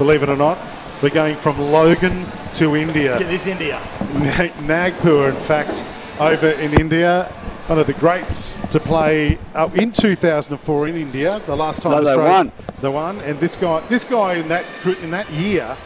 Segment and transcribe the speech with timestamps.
[0.00, 0.56] believe it or not.
[1.02, 3.18] We're going from Logan to India.
[3.18, 3.78] Get this India.
[4.14, 5.84] Na- Nagpur, in fact,
[6.18, 7.24] over in India.
[7.66, 11.38] One of the greats to play uh, in 2004 in India.
[11.44, 12.52] The last time No, they Australia- won.
[12.80, 14.64] They won, and this guy, this guy in that
[15.02, 15.76] in that year,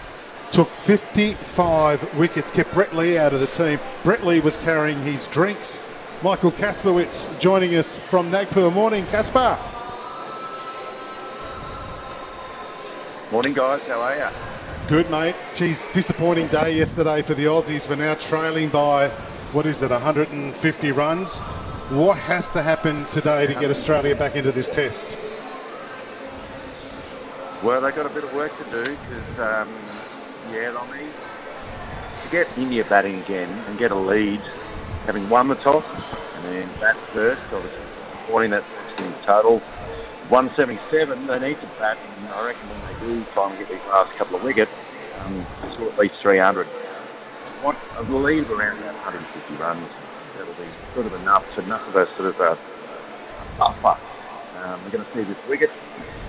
[0.52, 3.80] took 55 wickets, kept Brett Lee out of the team.
[4.04, 5.80] Brett Lee was carrying his drinks.
[6.22, 8.70] Michael Kasprowicz joining us from Nagpur.
[8.70, 9.58] Morning, Kasper.
[13.32, 13.80] Morning, guys.
[13.82, 14.28] How are you?
[14.86, 15.34] Good, mate.
[15.54, 17.88] Geez, disappointing day yesterday for the Aussies.
[17.88, 19.08] We're now trailing by,
[19.52, 21.38] what is it, 150 runs.
[21.88, 25.18] What has to happen today to get Australia back into this test?
[27.62, 29.72] Well, they've got a bit of work to do because, um,
[30.52, 31.10] yeah, I mean,
[32.22, 34.40] to get India batting again and get a lead,
[35.06, 35.84] having won the toss
[36.36, 37.80] and then bat first, obviously,
[38.28, 38.64] 14 that
[38.98, 39.62] in total.
[40.28, 43.84] 177, they need to bat, and I reckon when they do try and get these
[43.88, 44.70] last couple of wickets,
[45.20, 46.66] um, at least 300.
[47.62, 49.86] Want a lead of around about 150 runs.
[50.36, 52.58] That'll be sort of enough to enough of a sort of a
[53.58, 54.00] buffer.
[54.62, 55.70] Um, we're going to see this wicket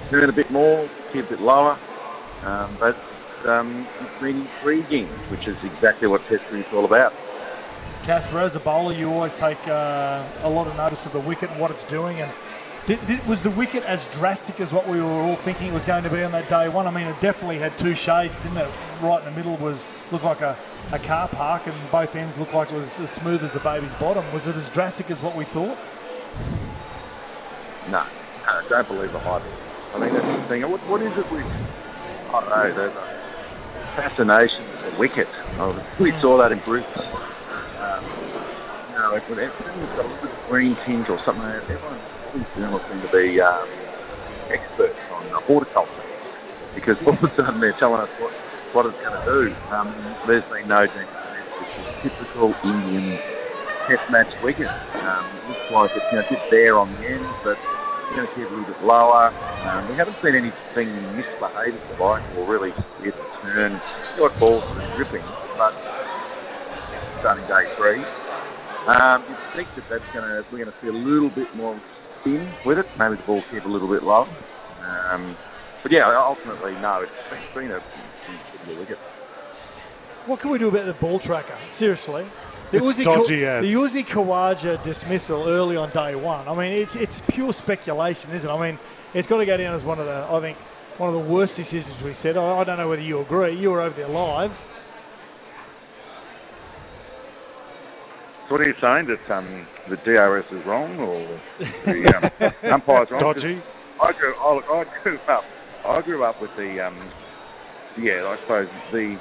[0.10, 1.78] turn a bit more, keep a bit lower,
[2.44, 2.98] um, but
[3.46, 7.14] um, it's been intriguing, which is exactly what Test is all about.
[8.04, 11.50] Casper, as a bowler, you always take uh, a lot of notice of the wicket
[11.50, 12.20] and what it's doing.
[12.22, 12.32] And
[13.28, 16.10] was the wicket as drastic as what we were all thinking it was going to
[16.10, 16.86] be on that day one?
[16.86, 18.70] I mean, it definitely had two shades, didn't it?
[19.02, 20.56] Right in the middle was looked like a,
[20.92, 23.94] a car park, and both ends looked like it was as smooth as a baby's
[23.96, 24.24] bottom.
[24.32, 25.78] Was it as drastic as what we thought?
[27.90, 28.04] No,
[28.46, 29.42] no, don't believe the hype.
[29.96, 30.70] I think that's the thing.
[30.70, 31.46] What, what is it with,
[32.32, 32.92] I don't know, the,
[33.96, 35.28] fascination with the wicket?
[35.58, 37.04] Oh, we saw that in Brisbane.
[37.80, 38.04] Um,
[38.92, 41.98] you know, if everyone's got a little green tinge or something, everyone,
[42.36, 43.68] these journalists seem to be um,
[44.50, 45.92] experts on horticulture
[46.74, 48.32] because all of a sudden they're telling us what,
[48.74, 49.74] what it's going to do.
[49.74, 49.94] Um,
[50.28, 51.08] there's been no change.
[52.04, 53.18] It's a typical Indian
[53.88, 54.68] test match wicket.
[54.68, 58.28] Um, looks like it's you know, a bit bare on the end, but it's going
[58.28, 59.34] to keep a little bit lower.
[59.64, 63.80] Um, we haven't seen anything misbehave, if you like, or really it turn.
[64.18, 65.24] Got balls are dripping,
[65.58, 65.74] but
[67.20, 68.04] starting day three.
[68.88, 71.80] Um, you think that that's going to we're going to see a little bit more
[72.26, 72.88] spin with it.
[72.98, 74.28] Maybe the ball keep a little bit low.
[75.12, 75.36] Um,
[75.84, 78.98] but yeah, ultimately, no, it's it's been a, it's wicket.
[80.26, 81.56] What can we do about the ball tracker?
[81.70, 82.26] Seriously.
[82.72, 83.66] The It's Uzi dodgy Ka- as.
[83.66, 86.48] The Uzi Khawaja dismissal early on day one.
[86.48, 88.54] I mean, it's it's pure speculation, isn't it?
[88.54, 88.80] I mean,
[89.14, 90.58] it's got to go down as one of the, I think,
[90.98, 92.38] one of the worst decisions we've said.
[92.38, 93.54] I, I don't know whether you agree.
[93.54, 94.60] You were over there live.
[98.50, 101.40] What are you saying that um, the DRS is wrong or
[101.86, 103.22] the um, umpire's wrong?
[103.22, 103.62] Dodgy.
[104.02, 105.46] I grew, I, I grew up.
[105.86, 106.98] I grew up with the, um,
[107.98, 109.18] yeah, I suppose the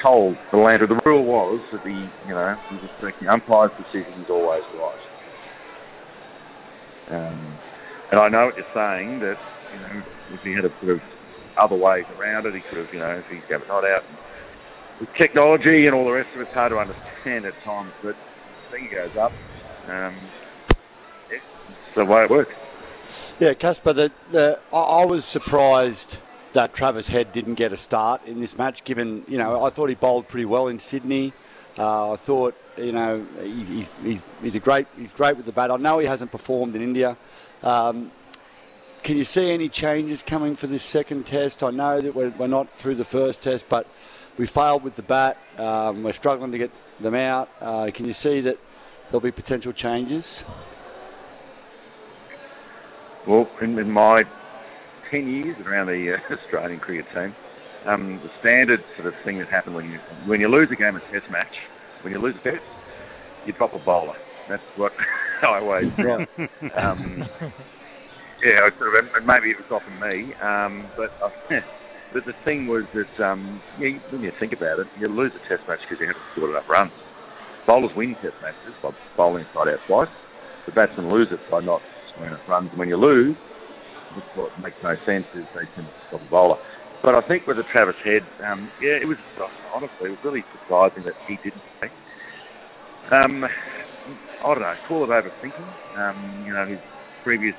[0.00, 0.82] told the land.
[0.82, 2.56] of The rule was that the, you know,
[3.00, 4.98] the umpire's decision is always right.
[7.10, 7.58] Um,
[8.10, 9.38] and I know what you're saying that,
[9.72, 11.02] you know, if he had a sort of
[11.56, 14.04] other ways around it, he could have, you know, if he's got a not out.
[15.00, 18.16] With technology and all the rest of it, it's hard to understand at times, but
[18.70, 19.32] the thing goes up.
[19.88, 20.14] Um,
[21.30, 21.44] it's
[21.94, 22.54] the way it works.
[23.40, 26.18] Yeah, Casper, the, the, I, was surprised
[26.52, 29.88] that Travis Head didn't get a start in this match, given, you know, I thought
[29.88, 31.32] he bowled pretty well in Sydney.
[31.76, 35.52] Uh, I thought, you know, he, he's, he's, he's, a great, he's great with the
[35.52, 35.72] bat.
[35.72, 37.16] I know he hasn't performed in India.
[37.64, 38.12] Um,
[39.02, 41.62] can you see any changes coming for this second test?
[41.62, 43.86] I know that we're, we're not through the first test, but
[44.36, 45.38] we failed with the bat.
[45.58, 46.70] Um, we're struggling to get
[47.00, 47.48] them out.
[47.60, 48.58] Uh, can you see that
[49.08, 50.44] there'll be potential changes?
[53.26, 54.24] Well, in, in my
[55.10, 57.34] 10 years around the uh, Australian cricket team,
[57.86, 60.96] um, the standard sort of thing that happened when you when you lose a game
[60.96, 61.58] of test match,
[62.02, 62.62] when you lose a test,
[63.46, 64.16] you drop a bowler.
[64.48, 64.92] That's what
[65.42, 66.28] I always Right.
[66.76, 67.24] um,
[68.42, 71.60] yeah, I sort of, and maybe it was often me, um, but uh,
[72.14, 75.66] but the thing was that um, when you think about it, you lose a test
[75.66, 76.92] match because you haven't scored enough runs.
[77.66, 80.08] Bowlers win test matches by bowling inside out twice.
[80.66, 82.70] The batsmen lose it by not scoring enough runs.
[82.70, 83.34] And when you lose,
[84.36, 86.58] what makes no sense is they can stop a bowler.
[87.02, 89.18] But I think with the Travis Head, um, yeah, it was
[89.74, 91.90] honestly it was really surprising that he didn't play.
[93.10, 93.50] Um, I
[94.46, 95.98] don't know, call it overthinking.
[95.98, 96.78] Um, you know, his
[97.24, 97.56] previous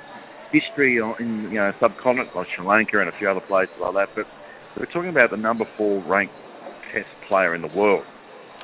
[0.51, 4.09] history in you know subcontinent like Sri Lanka and a few other places like that.
[4.15, 4.27] But
[4.77, 6.33] we're talking about the number four ranked
[6.91, 8.05] Test player in the world,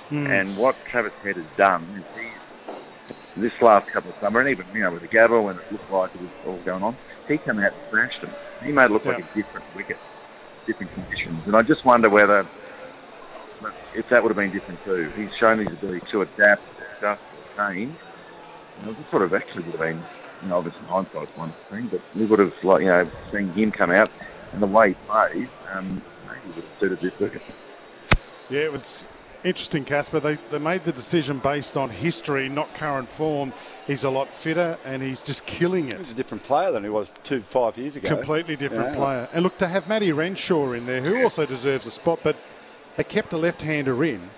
[0.10, 0.30] mm.
[0.30, 2.75] and what Travis Head has done is he's
[3.36, 5.92] this last couple of summer, and even you know with the Gabba when it looked
[5.92, 6.96] like it was all going on,
[7.28, 8.31] he came out and smashed them.
[8.63, 9.13] He made it look yeah.
[9.13, 9.98] like a different wicket
[10.66, 11.46] different conditions.
[11.46, 12.46] And I just wonder whether
[13.94, 15.12] if that would have been different too.
[15.16, 16.62] He's shown his ability to adapt,
[16.98, 17.22] adjust,
[17.58, 17.96] change.
[18.80, 20.04] You know, this sort of actually would have been,
[20.42, 23.72] you know, obviously hindsight's one thing, but we would have, like, you know, seen him
[23.72, 24.10] come out
[24.53, 27.42] and the way he plays, um, maybe would have suited this wicket.
[28.50, 29.07] Yeah, it was
[29.44, 30.19] interesting, Casper.
[30.19, 33.53] They, they made the decision based on history, not current form.
[33.88, 35.98] He's a lot fitter and he's just killing it.
[35.98, 38.09] He's a different player than he was two, five years ago.
[38.09, 38.95] Completely different yeah.
[38.95, 39.30] player.
[39.33, 42.36] And look, to have Matty Renshaw in there, who also deserves a spot, but
[42.98, 44.30] they kept a left-hander in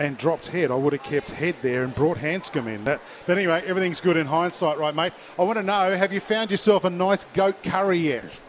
[0.00, 0.70] and dropped head.
[0.70, 2.84] I would have kept head there and brought Handscomb in.
[2.84, 5.12] That, but anyway, everything's good in hindsight, right, mate?
[5.38, 8.40] I want to know, have you found yourself a nice goat curry yet?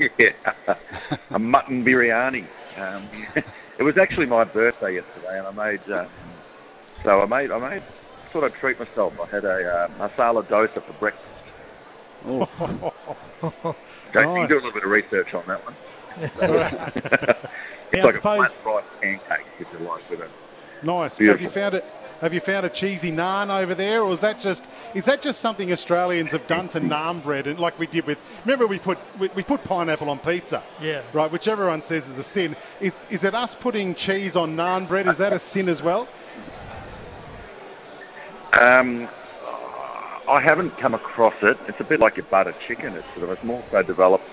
[0.00, 0.32] Yeah,
[1.30, 2.46] a mutton biryani.
[2.78, 3.06] Um,
[3.78, 5.90] it was actually my birthday yesterday, and I made.
[5.90, 6.06] Uh,
[7.02, 7.50] so I made.
[7.50, 7.82] I made.
[8.28, 9.20] Thought I'd treat myself.
[9.20, 11.26] I had a uh, masala dosa for breakfast.
[12.26, 13.74] Oh.
[14.12, 14.42] Don't nice.
[14.42, 15.74] you do a little bit of research on that one.
[17.92, 20.30] it's like a flat rice pancake, if you like, with it.
[20.82, 21.18] Nice.
[21.18, 21.34] Beautiful.
[21.34, 21.84] Have you found it?
[22.20, 25.40] Have you found a cheesy naan over there, or is that just is that just
[25.40, 28.20] something Australians have done to naan bread, and like we did with?
[28.44, 30.62] Remember, we put we, we put pineapple on pizza.
[30.82, 31.00] Yeah.
[31.14, 32.56] Right, which everyone says is a sin.
[32.78, 35.06] Is is it us putting cheese on naan bread?
[35.08, 36.08] Is that a sin as well?
[38.60, 39.08] Um,
[40.28, 41.56] I haven't come across it.
[41.68, 42.94] It's a bit like a butter chicken.
[42.96, 44.28] It's sort of it's more so developed.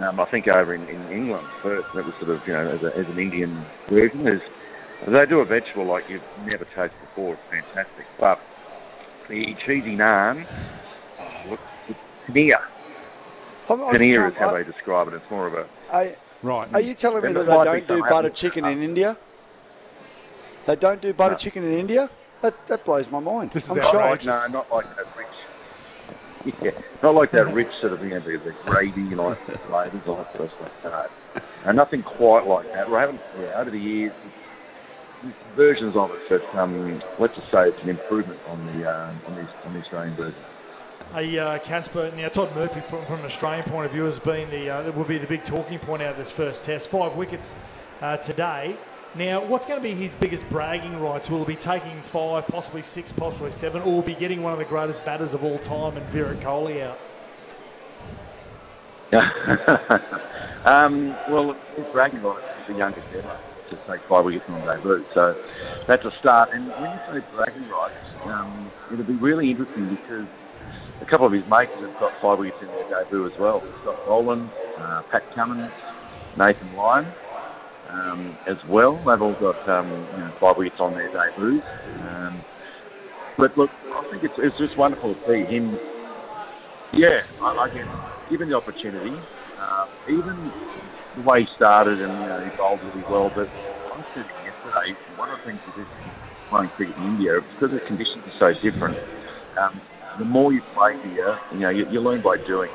[0.00, 1.90] Um, I think over in, in England first.
[1.94, 4.22] That was sort of you know as, a, as an Indian version.
[4.22, 4.42] There's
[5.06, 7.34] they do a vegetable like you've never tasted before.
[7.34, 8.06] It's fantastic.
[8.18, 8.40] But
[9.28, 10.46] the cheesy naan,
[11.18, 11.60] oh, look,
[12.26, 12.62] paneer.
[13.66, 15.14] Paneer is how I, they describe it.
[15.14, 15.66] It's more of a.
[15.92, 16.68] I, right.
[16.72, 19.16] Are you telling me that they don't do butter chicken in India?
[20.66, 21.38] They don't do butter no.
[21.38, 22.10] chicken in India?
[22.42, 23.52] That, that blows my mind.
[23.52, 24.26] This I'm is shocked.
[24.26, 25.26] No, not like that rich.
[26.62, 26.70] Yeah,
[27.02, 30.36] not like that rich sort of, you know, the, the gravy, like flavours, all that
[30.36, 31.10] sort of stuff.
[31.64, 32.88] No, nothing quite like that.
[32.88, 34.12] We haven't, yeah, over the years,
[35.54, 39.34] versions of it, but um, let's just say it's an improvement on the uh, on,
[39.34, 40.40] the, on the Australian version.
[41.12, 44.50] Hey, uh, Casper, now Todd Murphy, from, from, an Australian point of view, has been
[44.50, 46.88] the uh, will be the big talking point out of this first test.
[46.88, 47.54] Five wickets
[48.00, 48.76] uh, today.
[49.14, 51.30] Now, what's going to be his biggest bragging rights?
[51.30, 54.58] Will he be taking five, possibly six, possibly seven, or will be getting one of
[54.58, 56.98] the greatest batters of all time and Virat Kohli out?
[60.66, 63.38] um, well, his bragging rights is the youngest ever
[63.70, 65.04] to take five wickets on debut.
[65.12, 65.36] So
[65.86, 66.52] that's a start.
[66.52, 67.94] And when you say bragging rights,
[68.26, 70.26] um, it'll be really interesting because
[71.00, 73.62] a couple of his mates have got five wickets in their debut as well.
[73.82, 75.70] Scott Boland, uh, Pat Cummins,
[76.36, 77.12] Nathan Lyon.
[77.88, 81.64] Um, as well, they've all got um, you know, five wickets on their debuts.
[82.00, 82.42] Um,
[83.36, 85.78] but look, I think it's, it's just wonderful to see him.
[86.92, 87.86] Yeah, I, I guess
[88.28, 89.16] given the opportunity,
[89.58, 90.50] uh, even
[91.16, 93.30] the way he started and you know, he bowled really well.
[93.34, 93.48] But
[93.92, 95.86] I thinking yesterday, one of the things with this
[96.48, 98.98] playing cricket in India, because the conditions are so different,
[99.58, 99.80] um,
[100.18, 102.70] the more you play here, you know, you, you learn by doing.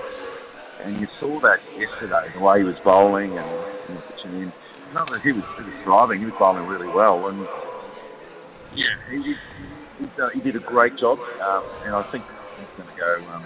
[0.83, 3.47] And you saw that yesterday, the way he was bowling and
[3.93, 4.53] know, pitching in.
[4.93, 7.27] That he was, he was thriving, he was bowling really well.
[7.27, 7.47] And
[8.73, 9.35] yeah, he, he,
[9.99, 11.19] he, uh, he did a great job.
[11.39, 12.25] Um, and I think
[12.57, 13.29] he's going to go.
[13.31, 13.45] Um,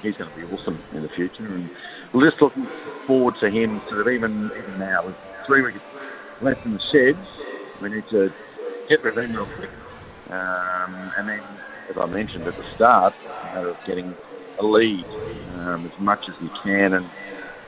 [0.00, 1.54] he's going to be awesome in the future.
[1.54, 1.70] And
[2.12, 2.68] we're just looking
[3.06, 5.80] forward to him sort of even even now with three weeks
[6.40, 7.26] left in the sheds.
[7.80, 8.34] We need to
[8.88, 9.70] get rid of him real quick,
[10.30, 14.16] um, and then, as I mentioned at the start, you know, getting
[14.58, 15.06] a lead
[15.48, 17.10] um, as much as you can, and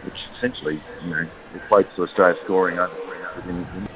[0.02, 3.89] which essentially you know equates to Australia scoring over 300 in,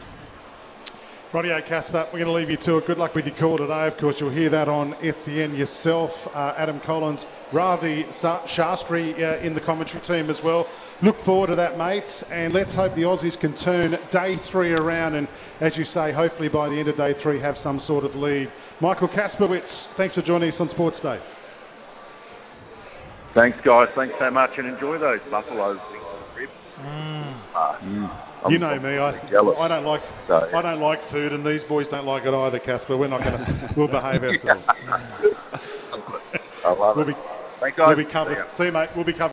[1.35, 2.87] Radio Casper, we're going to leave you to it.
[2.87, 3.89] Good luck with your call today.
[3.89, 6.29] Of course, you'll hear that on SEN yourself.
[6.33, 10.69] Uh, Adam Collins, Ravi Shastri uh, in the commentary team as well.
[11.03, 15.17] Look forward to that, mates, and let's hope the Aussies can turn day three around
[15.17, 15.27] and,
[15.61, 18.49] as you say, hopefully by the end of day three have some sort of lead.
[18.79, 21.19] Michael Kasprowicz, thanks for joining us on Sportsday.
[23.33, 23.89] Thanks, guys.
[23.97, 25.81] Thanks so much, and enjoy those buffaloes.
[26.83, 27.35] Mm.
[27.55, 28.51] Uh, mm.
[28.51, 28.99] you know me.
[28.99, 30.59] I, I don't like so, yeah.
[30.59, 32.97] I don't like food, and these boys don't like it either, Casper.
[32.97, 33.69] We're not going to.
[33.77, 34.69] We'll behave ourselves.
[36.65, 37.15] I love we'll be,
[37.61, 37.89] Thanks, guys.
[37.89, 38.47] We'll be covered.
[38.51, 38.91] See, See you, mate.
[38.95, 39.33] We'll be covered.